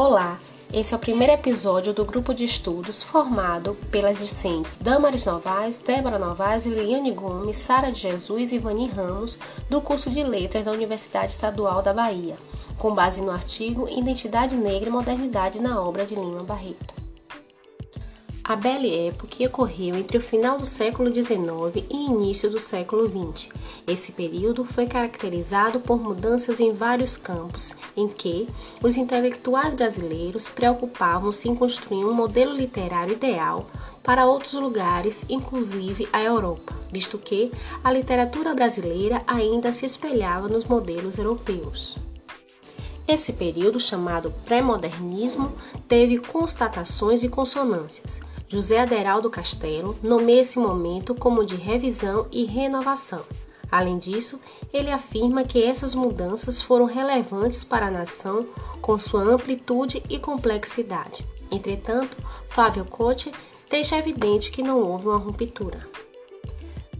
Olá, 0.00 0.38
esse 0.72 0.94
é 0.94 0.96
o 0.96 1.00
primeiro 1.00 1.32
episódio 1.32 1.92
do 1.92 2.04
grupo 2.04 2.32
de 2.32 2.44
estudos 2.44 3.02
formado 3.02 3.76
pelas 3.90 4.20
discentes 4.20 4.78
Damaris 4.80 5.24
Novaes, 5.24 5.78
Débora 5.78 6.20
Novaes, 6.20 6.64
Liliane 6.66 7.10
Gomes, 7.10 7.56
Sara 7.56 7.90
de 7.90 8.02
Jesus 8.02 8.52
e 8.52 8.60
Vani 8.60 8.86
Ramos, 8.86 9.36
do 9.68 9.80
curso 9.80 10.08
de 10.08 10.22
Letras 10.22 10.66
da 10.66 10.70
Universidade 10.70 11.32
Estadual 11.32 11.82
da 11.82 11.92
Bahia, 11.92 12.36
com 12.78 12.94
base 12.94 13.20
no 13.20 13.32
artigo 13.32 13.88
Identidade 13.88 14.54
Negra 14.54 14.88
e 14.88 14.92
Modernidade 14.92 15.60
na 15.60 15.82
obra 15.82 16.06
de 16.06 16.14
Lima 16.14 16.44
Barreto. 16.44 17.07
A 18.48 18.56
Belle 18.56 19.08
Époque 19.08 19.46
ocorreu 19.46 19.94
entre 19.94 20.16
o 20.16 20.22
final 20.22 20.56
do 20.56 20.64
século 20.64 21.14
XIX 21.14 21.84
e 21.90 22.06
início 22.06 22.48
do 22.48 22.58
século 22.58 23.06
XX. 23.06 23.50
Esse 23.86 24.12
período 24.12 24.64
foi 24.64 24.86
caracterizado 24.86 25.80
por 25.80 26.00
mudanças 26.00 26.58
em 26.58 26.72
vários 26.72 27.18
campos, 27.18 27.76
em 27.94 28.08
que 28.08 28.48
os 28.82 28.96
intelectuais 28.96 29.74
brasileiros 29.74 30.48
preocupavam-se 30.48 31.46
em 31.46 31.54
construir 31.54 32.06
um 32.06 32.14
modelo 32.14 32.54
literário 32.54 33.12
ideal 33.12 33.66
para 34.02 34.24
outros 34.24 34.54
lugares, 34.54 35.26
inclusive 35.28 36.08
a 36.10 36.22
Europa, 36.22 36.74
visto 36.90 37.18
que 37.18 37.52
a 37.84 37.92
literatura 37.92 38.54
brasileira 38.54 39.22
ainda 39.26 39.74
se 39.74 39.84
espelhava 39.84 40.48
nos 40.48 40.64
modelos 40.64 41.18
europeus. 41.18 41.98
Esse 43.06 43.30
período, 43.34 43.78
chamado 43.78 44.32
pré-modernismo, 44.46 45.52
teve 45.86 46.16
constatações 46.16 47.22
e 47.22 47.28
consonâncias. 47.28 48.26
José 48.48 48.80
Aderaldo 48.80 49.28
Castelo 49.28 49.94
nomeia 50.02 50.40
esse 50.40 50.58
momento 50.58 51.14
como 51.14 51.44
de 51.44 51.54
revisão 51.54 52.26
e 52.32 52.44
renovação. 52.44 53.22
Além 53.70 53.98
disso, 53.98 54.40
ele 54.72 54.90
afirma 54.90 55.44
que 55.44 55.62
essas 55.62 55.94
mudanças 55.94 56.62
foram 56.62 56.86
relevantes 56.86 57.62
para 57.62 57.88
a 57.88 57.90
nação 57.90 58.48
com 58.80 58.98
sua 58.98 59.22
amplitude 59.22 60.02
e 60.08 60.18
complexidade. 60.18 61.26
Entretanto, 61.50 62.16
Flávio 62.48 62.86
Cote 62.86 63.30
deixa 63.68 63.98
evidente 63.98 64.50
que 64.50 64.62
não 64.62 64.80
houve 64.80 65.08
uma 65.08 65.18
ruptura. 65.18 65.86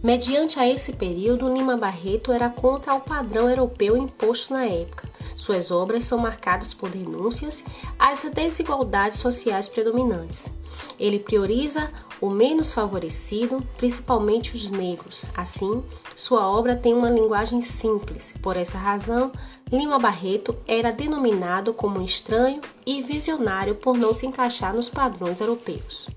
Mediante 0.03 0.59
a 0.59 0.69
esse 0.69 0.93
período, 0.93 1.51
Lima 1.51 1.75
Barreto 1.75 2.31
era 2.31 2.49
contra 2.49 2.93
o 2.93 3.01
padrão 3.01 3.49
europeu 3.49 3.97
imposto 3.97 4.53
na 4.53 4.65
época. 4.65 5.09
Suas 5.35 5.71
obras 5.71 6.05
são 6.05 6.19
marcadas 6.19 6.75
por 6.75 6.89
denúncias 6.89 7.63
às 7.97 8.21
desigualdades 8.21 9.17
sociais 9.17 9.67
predominantes. 9.67 10.58
Ele 10.99 11.19
prioriza 11.19 11.89
o 12.21 12.29
menos 12.29 12.73
favorecido, 12.73 13.61
principalmente 13.77 14.55
os 14.55 14.69
negros. 14.69 15.25
Assim, 15.35 15.83
sua 16.15 16.47
obra 16.47 16.75
tem 16.75 16.93
uma 16.93 17.09
linguagem 17.09 17.61
simples. 17.61 18.33
Por 18.41 18.57
essa 18.57 18.77
razão, 18.77 19.31
Lima 19.71 19.99
Barreto 19.99 20.55
era 20.67 20.91
denominado 20.91 21.73
como 21.73 22.01
estranho 22.01 22.61
e 22.85 23.01
visionário 23.01 23.75
por 23.75 23.97
não 23.97 24.13
se 24.13 24.25
encaixar 24.25 24.73
nos 24.73 24.89
padrões 24.89 25.39
europeus. 25.39 26.09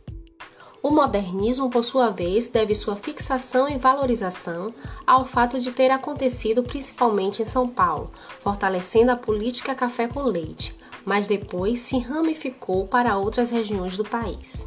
O 0.82 0.90
modernismo, 0.90 1.70
por 1.70 1.84
sua 1.84 2.10
vez, 2.10 2.48
deve 2.48 2.74
sua 2.74 2.96
fixação 2.96 3.68
e 3.68 3.78
valorização 3.78 4.74
ao 5.06 5.24
fato 5.24 5.60
de 5.60 5.70
ter 5.70 5.92
acontecido 5.92 6.64
principalmente 6.64 7.40
em 7.40 7.44
São 7.44 7.68
Paulo, 7.68 8.10
fortalecendo 8.40 9.12
a 9.12 9.16
política 9.16 9.76
café 9.76 10.08
com 10.08 10.24
leite, 10.24 10.76
mas 11.04 11.26
depois 11.26 11.80
se 11.80 11.98
ramificou 11.98 12.86
para 12.86 13.16
outras 13.16 13.50
regiões 13.50 13.96
do 13.96 14.04
país. 14.04 14.66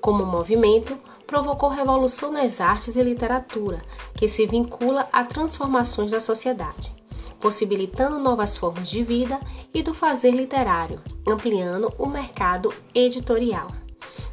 Como 0.00 0.24
movimento, 0.24 0.98
provocou 1.26 1.68
revolução 1.68 2.32
nas 2.32 2.60
artes 2.60 2.96
e 2.96 3.02
literatura, 3.02 3.82
que 4.16 4.28
se 4.28 4.46
vincula 4.46 5.08
a 5.12 5.22
transformações 5.22 6.10
da 6.10 6.20
sociedade, 6.20 6.92
possibilitando 7.38 8.18
novas 8.18 8.56
formas 8.56 8.88
de 8.88 9.04
vida 9.04 9.38
e 9.72 9.82
do 9.82 9.94
fazer 9.94 10.32
literário, 10.32 11.00
ampliando 11.26 11.92
o 11.98 12.06
mercado 12.06 12.74
editorial. 12.94 13.79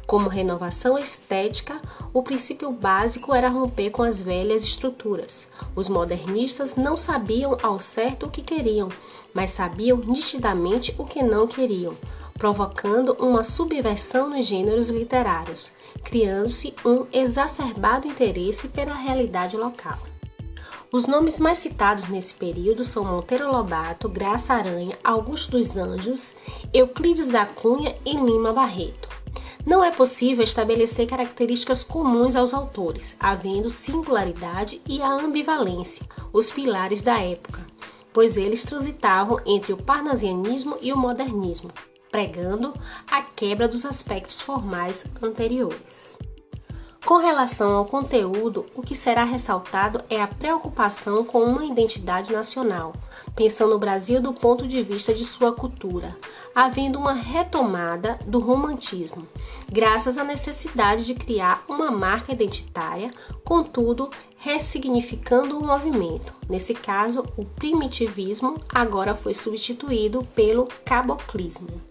Como 0.08 0.30
renovação 0.30 0.96
estética, 0.96 1.78
o 2.14 2.22
princípio 2.22 2.72
básico 2.72 3.34
era 3.34 3.50
romper 3.50 3.90
com 3.90 4.02
as 4.02 4.18
velhas 4.18 4.64
estruturas. 4.64 5.46
Os 5.76 5.86
modernistas 5.90 6.76
não 6.76 6.96
sabiam 6.96 7.58
ao 7.62 7.78
certo 7.78 8.24
o 8.24 8.30
que 8.30 8.40
queriam, 8.40 8.88
mas 9.34 9.50
sabiam 9.50 9.98
nitidamente 9.98 10.94
o 10.96 11.04
que 11.04 11.22
não 11.22 11.46
queriam, 11.46 11.94
provocando 12.38 13.18
uma 13.20 13.44
subversão 13.44 14.30
nos 14.30 14.46
gêneros 14.46 14.88
literários, 14.88 15.72
criando-se 16.02 16.74
um 16.86 17.04
exacerbado 17.12 18.08
interesse 18.08 18.66
pela 18.66 18.94
realidade 18.94 19.58
local. 19.58 19.98
Os 20.90 21.06
nomes 21.06 21.38
mais 21.38 21.58
citados 21.58 22.08
nesse 22.08 22.32
período 22.32 22.82
são 22.82 23.04
Monteiro 23.04 23.52
Lobato, 23.52 24.08
Graça 24.08 24.54
Aranha, 24.54 24.98
Augusto 25.04 25.50
dos 25.50 25.76
Anjos, 25.76 26.32
Euclides 26.72 27.28
da 27.28 27.44
Cunha 27.44 27.94
e 28.06 28.16
Lima 28.16 28.54
Barreto. 28.54 29.06
Não 29.66 29.84
é 29.84 29.90
possível 29.90 30.44
estabelecer 30.44 31.06
características 31.06 31.84
comuns 31.84 32.36
aos 32.36 32.54
autores, 32.54 33.16
havendo 33.18 33.68
singularidade 33.68 34.80
e 34.86 35.02
a 35.02 35.10
ambivalência, 35.10 36.06
os 36.32 36.50
pilares 36.50 37.02
da 37.02 37.18
época, 37.18 37.66
pois 38.12 38.36
eles 38.36 38.62
transitavam 38.62 39.40
entre 39.44 39.72
o 39.72 39.76
parnasianismo 39.76 40.78
e 40.80 40.92
o 40.92 40.96
modernismo, 40.96 41.70
pregando 42.10 42.74
a 43.10 43.22
quebra 43.22 43.68
dos 43.68 43.84
aspectos 43.84 44.40
formais 44.40 45.04
anteriores. 45.22 46.16
Com 47.08 47.16
relação 47.16 47.74
ao 47.74 47.86
conteúdo, 47.86 48.66
o 48.74 48.82
que 48.82 48.94
será 48.94 49.24
ressaltado 49.24 50.04
é 50.10 50.20
a 50.20 50.26
preocupação 50.26 51.24
com 51.24 51.42
uma 51.42 51.64
identidade 51.64 52.30
nacional, 52.34 52.92
pensando 53.34 53.74
o 53.74 53.78
Brasil 53.78 54.20
do 54.20 54.34
ponto 54.34 54.66
de 54.66 54.82
vista 54.82 55.14
de 55.14 55.24
sua 55.24 55.50
cultura, 55.50 56.14
havendo 56.54 56.98
uma 56.98 57.14
retomada 57.14 58.18
do 58.26 58.38
romantismo, 58.38 59.26
graças 59.72 60.18
à 60.18 60.22
necessidade 60.22 61.06
de 61.06 61.14
criar 61.14 61.64
uma 61.66 61.90
marca 61.90 62.30
identitária, 62.30 63.10
contudo, 63.42 64.10
ressignificando 64.36 65.58
o 65.58 65.66
movimento. 65.66 66.34
Nesse 66.46 66.74
caso, 66.74 67.24
o 67.38 67.44
primitivismo 67.46 68.60
agora 68.68 69.14
foi 69.14 69.32
substituído 69.32 70.24
pelo 70.34 70.68
caboclismo. 70.84 71.87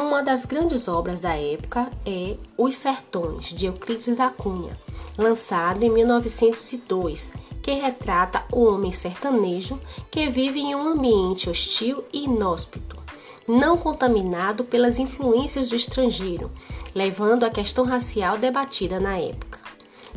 Uma 0.00 0.22
das 0.22 0.46
grandes 0.46 0.88
obras 0.88 1.20
da 1.20 1.36
época 1.36 1.90
é 2.06 2.34
Os 2.56 2.74
Sertões, 2.74 3.50
de 3.50 3.66
Euclides 3.66 4.16
da 4.16 4.30
Cunha, 4.30 4.74
lançado 5.16 5.82
em 5.82 5.90
1902, 5.90 7.30
que 7.60 7.72
retrata 7.72 8.42
o 8.50 8.64
homem 8.64 8.92
sertanejo 8.92 9.78
que 10.10 10.26
vive 10.26 10.58
em 10.58 10.74
um 10.74 10.88
ambiente 10.88 11.50
hostil 11.50 12.02
e 12.14 12.24
inóspito, 12.24 12.96
não 13.46 13.76
contaminado 13.76 14.64
pelas 14.64 14.98
influências 14.98 15.68
do 15.68 15.76
estrangeiro, 15.76 16.50
levando 16.94 17.44
a 17.44 17.50
questão 17.50 17.84
racial 17.84 18.38
debatida 18.38 18.98
na 18.98 19.18
época. 19.18 19.60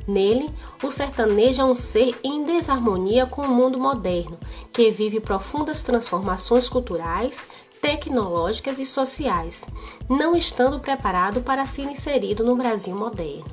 Nele, 0.08 0.50
o 0.82 0.90
sertanejo 0.90 1.62
é 1.62 1.66
um 1.66 1.76
ser 1.76 2.18
em 2.24 2.46
desarmonia 2.46 3.26
com 3.26 3.42
o 3.42 3.54
mundo 3.54 3.78
moderno, 3.78 4.38
que 4.72 4.92
vive 4.92 5.20
profundas 5.20 5.84
transformações 5.84 6.68
culturais, 6.70 7.46
tecnológicas 7.84 8.80
e 8.80 8.86
sociais, 8.86 9.66
não 10.08 10.38
estando 10.38 10.80
preparado 10.80 11.42
para 11.42 11.66
ser 11.66 11.82
inserido 11.82 12.42
no 12.42 12.56
Brasil 12.56 12.96
moderno. 12.96 13.44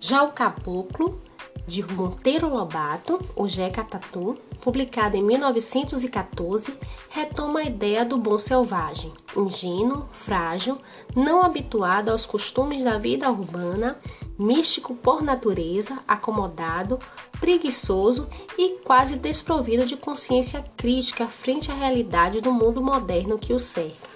Já 0.00 0.22
o 0.22 0.32
caboclo, 0.32 1.22
de 1.66 1.82
Monteiro 1.82 2.48
Lobato, 2.48 3.20
o 3.36 3.46
Jeca 3.46 3.84
Tatu, 3.84 4.38
publicado 4.64 5.14
em 5.14 5.22
1914, 5.22 6.72
retoma 7.10 7.60
a 7.60 7.64
ideia 7.64 8.02
do 8.02 8.16
bom 8.16 8.38
selvagem, 8.38 9.12
ingênuo, 9.36 10.08
frágil, 10.10 10.78
não 11.14 11.42
habituado 11.42 12.08
aos 12.08 12.24
costumes 12.24 12.82
da 12.82 12.96
vida 12.96 13.30
urbana, 13.30 13.98
místico 14.38 14.94
por 14.94 15.22
natureza, 15.22 15.98
acomodado, 16.08 16.98
preguiçoso 17.38 18.26
e 18.56 18.78
quase 18.82 19.16
desprovido 19.16 19.84
de 19.84 19.98
consciência 19.98 20.64
crítica 20.74 21.26
frente 21.26 21.70
à 21.70 21.74
realidade 21.74 22.40
do 22.40 22.50
mundo 22.50 22.82
moderno 22.82 23.38
que 23.38 23.52
o 23.52 23.60
cerca. 23.60 24.08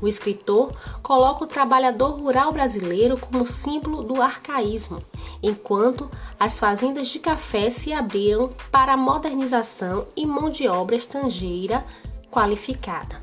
O 0.00 0.06
escritor 0.06 0.72
coloca 1.02 1.44
o 1.44 1.46
trabalhador 1.46 2.18
rural 2.20 2.52
brasileiro 2.52 3.18
como 3.18 3.46
símbolo 3.46 4.02
do 4.02 4.22
arcaísmo, 4.22 5.02
enquanto 5.42 6.10
as 6.38 6.58
fazendas 6.58 7.08
de 7.08 7.18
café 7.18 7.70
se 7.70 7.92
abriam 7.92 8.50
para 8.70 8.92
a 8.92 8.96
modernização 8.96 10.06
e 10.16 10.24
mão 10.24 10.50
de 10.50 10.68
obra 10.68 10.96
estrangeira 10.96 11.84
qualificada, 12.30 13.20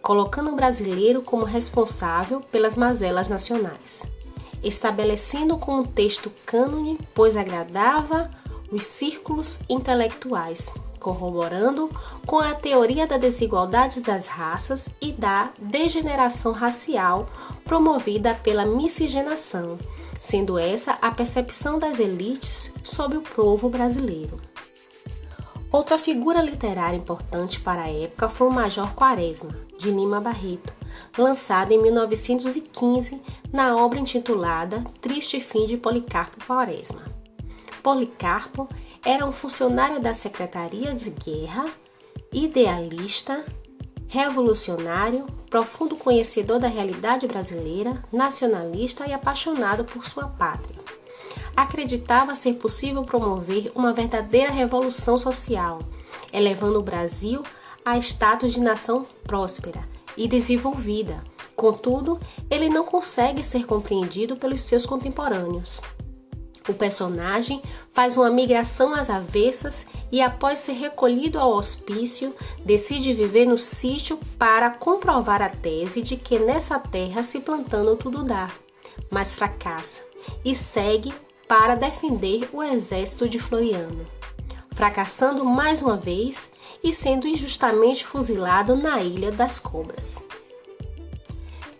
colocando 0.00 0.50
o 0.50 0.56
brasileiro 0.56 1.22
como 1.22 1.44
responsável 1.44 2.40
pelas 2.40 2.76
mazelas 2.76 3.28
nacionais 3.28 4.02
estabelecendo 4.62 5.54
o 5.54 5.58
contexto 5.58 6.30
cânone, 6.46 6.98
pois 7.14 7.36
agradava 7.36 8.30
os 8.70 8.84
círculos 8.84 9.60
intelectuais, 9.68 10.72
corroborando 11.02 11.90
com 12.24 12.38
a 12.38 12.54
teoria 12.54 13.06
da 13.06 13.18
desigualdade 13.18 14.00
das 14.00 14.28
raças 14.28 14.88
e 15.00 15.10
da 15.10 15.50
degeneração 15.58 16.52
racial 16.52 17.28
promovida 17.64 18.34
pela 18.34 18.64
miscigenação, 18.64 19.78
sendo 20.20 20.56
essa 20.56 20.92
a 21.02 21.10
percepção 21.10 21.78
das 21.78 21.98
elites 21.98 22.72
sobre 22.84 23.18
o 23.18 23.22
povo 23.22 23.68
brasileiro. 23.68 24.40
Outra 25.72 25.98
figura 25.98 26.40
literária 26.40 26.98
importante 26.98 27.58
para 27.58 27.82
a 27.82 27.90
época 27.90 28.28
foi 28.28 28.46
o 28.46 28.52
Major 28.52 28.94
Quaresma, 28.94 29.56
de 29.78 29.90
Lima 29.90 30.20
Barreto, 30.20 30.72
lançado 31.18 31.72
em 31.72 31.82
1915 31.82 33.20
na 33.50 33.74
obra 33.74 33.98
intitulada 33.98 34.84
Triste 35.00 35.40
Fim 35.40 35.66
de 35.66 35.76
Policarpo 35.76 36.44
Quaresma. 36.46 37.02
Policarpo 37.82 38.68
era 39.04 39.26
um 39.26 39.32
funcionário 39.32 40.00
da 40.00 40.14
Secretaria 40.14 40.94
de 40.94 41.10
Guerra, 41.10 41.66
idealista, 42.32 43.44
revolucionário, 44.08 45.26
profundo 45.48 45.96
conhecedor 45.96 46.58
da 46.58 46.68
realidade 46.68 47.26
brasileira, 47.26 48.02
nacionalista 48.12 49.06
e 49.06 49.12
apaixonado 49.12 49.84
por 49.84 50.04
sua 50.04 50.28
pátria 50.28 50.82
acreditava 51.56 52.34
ser 52.34 52.54
possível 52.54 53.04
promover 53.04 53.70
uma 53.74 53.92
verdadeira 53.92 54.50
revolução 54.50 55.18
social, 55.18 55.80
elevando 56.32 56.78
o 56.78 56.82
Brasil 56.82 57.42
a 57.84 57.98
status 57.98 58.52
de 58.52 58.60
nação 58.60 59.06
próspera 59.24 59.86
e 60.16 60.26
desenvolvida. 60.28 61.22
Contudo, 61.54 62.18
ele 62.50 62.68
não 62.68 62.84
consegue 62.84 63.42
ser 63.42 63.66
compreendido 63.66 64.36
pelos 64.36 64.62
seus 64.62 64.86
contemporâneos. 64.86 65.80
O 66.68 66.74
personagem 66.74 67.60
faz 67.92 68.16
uma 68.16 68.30
migração 68.30 68.94
às 68.94 69.10
avessas 69.10 69.84
e, 70.12 70.20
após 70.20 70.60
ser 70.60 70.72
recolhido 70.72 71.38
ao 71.38 71.52
hospício, 71.52 72.34
decide 72.64 73.12
viver 73.12 73.46
no 73.46 73.58
sítio 73.58 74.18
para 74.38 74.70
comprovar 74.70 75.42
a 75.42 75.48
tese 75.48 76.00
de 76.00 76.16
que 76.16 76.38
nessa 76.38 76.78
terra 76.78 77.22
se 77.22 77.40
plantando 77.40 77.96
tudo 77.96 78.22
dá, 78.22 78.48
mas 79.10 79.34
fracassa 79.34 80.02
e 80.44 80.54
segue 80.54 81.12
para 81.48 81.74
defender 81.74 82.48
o 82.52 82.62
exército 82.62 83.28
de 83.28 83.38
Floriano, 83.38 84.06
fracassando 84.70 85.44
mais 85.44 85.82
uma 85.82 85.96
vez 85.96 86.48
e 86.82 86.94
sendo 86.94 87.26
injustamente 87.26 88.06
fuzilado 88.06 88.76
na 88.76 89.02
Ilha 89.02 89.32
das 89.32 89.58
Cobras. 89.58 90.22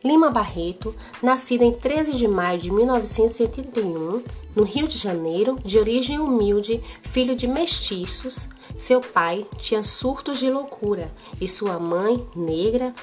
Lima 0.04 0.30
Barreto, 0.30 0.94
nascido 1.22 1.62
em 1.62 1.72
13 1.72 2.14
de 2.14 2.26
maio 2.26 2.58
de 2.58 2.72
1971, 2.72 4.22
no 4.54 4.62
Rio 4.64 4.86
de 4.86 4.98
Janeiro, 4.98 5.58
de 5.64 5.78
origem 5.78 6.18
humilde, 6.18 6.82
filho 7.02 7.34
de 7.34 7.46
mestiços, 7.46 8.48
seu 8.76 9.00
pai 9.00 9.46
tinha 9.58 9.82
surtos 9.82 10.38
de 10.38 10.50
loucura 10.50 11.12
e 11.40 11.46
sua 11.46 11.78
mãe, 11.78 12.26
negra, 12.34 12.94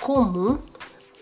comum, 0.00 0.58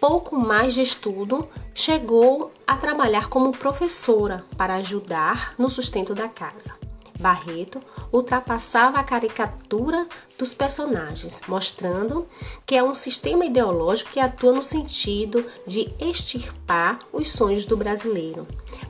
pouco 0.00 0.36
mais 0.36 0.74
de 0.74 0.82
estudo, 0.82 1.48
chegou 1.74 2.52
a 2.66 2.76
trabalhar 2.76 3.28
como 3.28 3.52
professora 3.52 4.44
para 4.56 4.74
ajudar 4.76 5.54
no 5.58 5.70
sustento 5.70 6.14
da 6.14 6.28
casa. 6.28 6.81
Barreto 7.22 7.80
ultrapassava 8.12 8.98
a 8.98 9.04
caricatura 9.04 10.06
dos 10.36 10.52
personagens, 10.52 11.40
mostrando 11.46 12.26
que 12.66 12.74
é 12.74 12.82
um 12.82 12.94
sistema 12.94 13.46
ideológico 13.46 14.10
que 14.10 14.20
atua 14.20 14.52
no 14.52 14.64
sentido 14.64 15.46
de 15.66 15.90
extirpar 15.98 16.98
os 17.12 17.30
sonhos 17.30 17.64
do 17.64 17.76
brasileiro, 17.76 18.46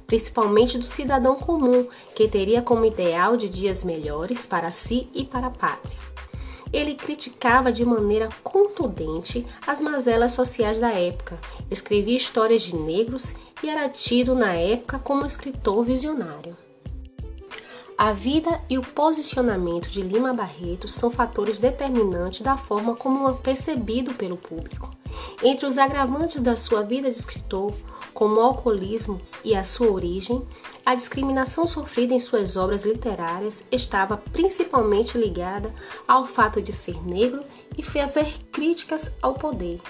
principalmente 0.06 0.78
do 0.78 0.84
cidadão 0.84 1.36
comum, 1.36 1.86
que 2.16 2.26
teria 2.26 2.62
como 2.62 2.84
ideal 2.84 3.36
de 3.36 3.48
dias 3.48 3.84
melhores 3.84 4.46
para 4.46 4.72
si 4.72 5.08
e 5.14 5.24
para 5.24 5.48
a 5.48 5.50
pátria 5.50 6.02
ele 6.72 6.94
criticava 6.94 7.70
de 7.70 7.84
maneira 7.84 8.30
contundente 8.42 9.46
as 9.66 9.78
mazelas 9.80 10.32
sociais 10.32 10.80
da 10.80 10.90
época, 10.90 11.38
escrevia 11.70 12.16
histórias 12.16 12.62
de 12.62 12.74
negros 12.74 13.34
e 13.62 13.68
era 13.68 13.88
tido 13.90 14.34
na 14.34 14.54
época 14.54 14.98
como 14.98 15.26
escritor 15.26 15.84
visionário. 15.84 16.56
A 18.02 18.12
vida 18.12 18.60
e 18.68 18.76
o 18.76 18.82
posicionamento 18.82 19.88
de 19.88 20.02
Lima 20.02 20.34
Barreto 20.34 20.88
são 20.88 21.08
fatores 21.08 21.60
determinantes 21.60 22.40
da 22.40 22.56
forma 22.56 22.96
como 22.96 23.28
é 23.28 23.32
percebido 23.32 24.12
pelo 24.12 24.36
público. 24.36 24.90
Entre 25.40 25.64
os 25.64 25.78
agravantes 25.78 26.42
da 26.42 26.56
sua 26.56 26.82
vida 26.82 27.08
de 27.08 27.16
escritor, 27.16 27.72
como 28.12 28.40
o 28.40 28.40
alcoolismo 28.40 29.20
e 29.44 29.54
a 29.54 29.62
sua 29.62 29.92
origem, 29.92 30.44
a 30.84 30.96
discriminação 30.96 31.64
sofrida 31.64 32.12
em 32.12 32.18
suas 32.18 32.56
obras 32.56 32.84
literárias 32.84 33.62
estava 33.70 34.16
principalmente 34.16 35.16
ligada 35.16 35.72
ao 36.08 36.26
fato 36.26 36.60
de 36.60 36.72
ser 36.72 37.00
negro 37.06 37.44
e 37.78 37.84
fazer 37.84 38.26
críticas 38.50 39.12
ao 39.22 39.34
poder. 39.34 39.80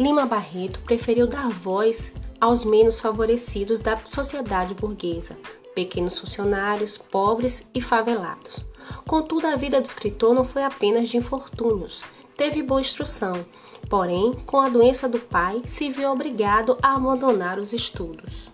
Lima 0.00 0.24
Barreto 0.24 0.80
preferiu 0.80 1.26
dar 1.26 1.50
voz 1.50 2.14
aos 2.40 2.64
menos 2.64 2.98
favorecidos 2.98 3.78
da 3.78 3.94
sociedade 4.06 4.72
burguesa, 4.72 5.36
pequenos 5.74 6.18
funcionários, 6.18 6.96
pobres 6.96 7.66
e 7.74 7.80
favelados. 7.80 8.64
Contudo, 9.06 9.46
a 9.46 9.56
vida 9.56 9.80
do 9.80 9.86
escritor 9.86 10.34
não 10.34 10.44
foi 10.44 10.62
apenas 10.62 11.08
de 11.08 11.16
infortúnios. 11.16 12.04
Teve 12.36 12.62
boa 12.62 12.80
instrução, 12.80 13.44
porém, 13.88 14.32
com 14.46 14.60
a 14.60 14.68
doença 14.68 15.08
do 15.08 15.18
pai, 15.18 15.62
se 15.64 15.90
viu 15.90 16.10
obrigado 16.10 16.78
a 16.82 16.94
abandonar 16.94 17.58
os 17.58 17.72
estudos. 17.72 18.52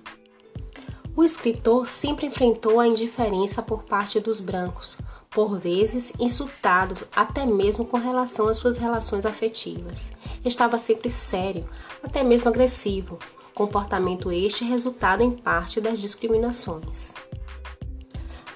O 1.16 1.24
escritor 1.24 1.86
sempre 1.86 2.26
enfrentou 2.26 2.80
a 2.80 2.86
indiferença 2.86 3.60
por 3.60 3.82
parte 3.82 4.20
dos 4.20 4.40
brancos, 4.40 4.96
por 5.30 5.58
vezes 5.58 6.12
insultado 6.18 6.96
até 7.14 7.44
mesmo 7.44 7.84
com 7.84 7.98
relação 7.98 8.48
às 8.48 8.56
suas 8.56 8.78
relações 8.78 9.26
afetivas. 9.26 10.10
Estava 10.44 10.78
sempre 10.78 11.10
sério, 11.10 11.66
até 12.02 12.22
mesmo 12.22 12.48
agressivo, 12.48 13.18
comportamento 13.54 14.30
este 14.30 14.64
resultado 14.64 15.22
em 15.22 15.30
parte 15.30 15.80
das 15.80 16.00
discriminações. 16.00 17.14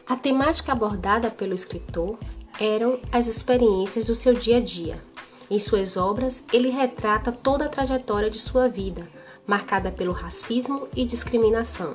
A 0.06 0.17
temática 0.17 0.73
abordada 0.73 1.31
pelo 1.31 1.55
escritor 1.55 2.19
eram 2.61 3.00
as 3.11 3.26
experiências 3.26 4.06
do 4.06 4.14
seu 4.14 4.35
dia 4.35 4.58
a 4.58 4.61
dia. 4.61 5.02
Em 5.50 5.58
suas 5.58 5.96
obras, 5.96 6.43
ele 6.52 6.70
retrata 6.70 7.32
toda 7.32 7.67
a 7.67 7.69
trajetória 7.69 8.31
de 8.31 8.38
sua 8.38 8.69
vida, 8.69 9.08
marcada 9.46 9.91
pelo 9.91 10.12
racismo 10.12 10.88
e 10.97 11.05
discriminação 11.05 11.94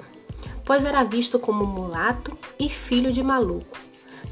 pois 0.70 0.86
era 0.86 1.04
visto 1.04 1.40
como 1.40 1.66
mulato 1.66 2.38
e 2.60 2.70
filho 2.70 3.12
de 3.12 3.24
maluco. 3.24 3.76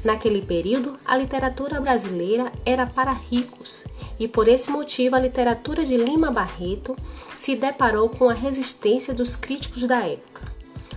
Naquele 0.04 0.42
período, 0.42 0.98
a 1.04 1.16
literatura 1.16 1.80
brasileira 1.80 2.52
era 2.64 2.86
para 2.86 3.12
ricos 3.12 3.84
e 4.18 4.28
por 4.28 4.46
esse 4.46 4.70
motivo 4.70 5.16
a 5.16 5.20
literatura 5.20 5.84
de 5.84 5.96
Lima 5.96 6.30
Barreto 6.30 6.96
se 7.36 7.56
deparou 7.56 8.08
com 8.08 8.28
a 8.28 8.34
resistência 8.34 9.12
dos 9.12 9.34
críticos 9.34 9.82
da 9.84 10.06
época. 10.06 10.52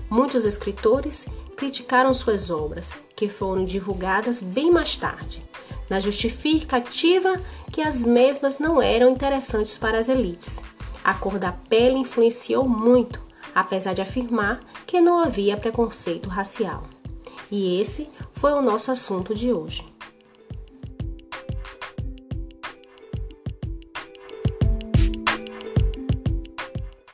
Muitos 0.09 0.45
escritores 0.45 1.25
criticaram 1.56 2.13
suas 2.13 2.50
obras, 2.50 3.00
que 3.15 3.30
foram 3.30 3.63
divulgadas 3.63 4.42
bem 4.42 4.71
mais 4.71 4.98
tarde, 4.98 5.43
na 5.89 6.00
justificativa 6.00 7.39
que 7.72 7.81
as 7.81 8.03
mesmas 8.03 8.60
não 8.60 8.81
eram 8.81 9.10
interessantes 9.12 9.77
para 9.77 10.00
as 10.00 10.10
elites. 10.10 10.60
A 11.03 11.13
cor 11.13 11.39
da 11.39 11.51
pele 11.51 11.98
influenciou 11.98 12.67
muito, 12.67 13.22
apesar 13.53 13.93
de 13.93 14.01
afirmar 14.01 14.60
que 14.86 15.00
não 15.00 15.20
havia 15.20 15.58
preconceito 15.58 16.29
racial. 16.29 16.84
E 17.51 17.81
esse 17.81 18.10
foi 18.31 18.53
o 18.53 18.62
nosso 18.62 18.91
assunto 18.91 19.36
de 19.36 19.51
hoje. 19.51 19.90